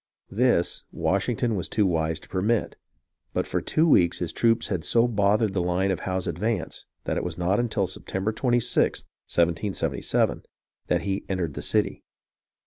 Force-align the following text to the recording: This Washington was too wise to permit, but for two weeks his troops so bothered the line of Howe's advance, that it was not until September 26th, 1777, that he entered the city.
This 0.31 0.83
Washington 0.91 1.55
was 1.55 1.69
too 1.69 1.85
wise 1.85 2.19
to 2.21 2.27
permit, 2.27 2.75
but 3.33 3.45
for 3.45 3.61
two 3.61 3.87
weeks 3.87 4.17
his 4.17 4.33
troops 4.33 4.71
so 4.81 5.07
bothered 5.07 5.53
the 5.53 5.61
line 5.61 5.91
of 5.91 5.99
Howe's 5.99 6.25
advance, 6.25 6.87
that 7.03 7.17
it 7.17 7.23
was 7.23 7.37
not 7.37 7.59
until 7.59 7.85
September 7.85 8.33
26th, 8.33 9.05
1777, 9.29 10.41
that 10.87 11.01
he 11.03 11.23
entered 11.29 11.53
the 11.53 11.61
city. 11.61 12.01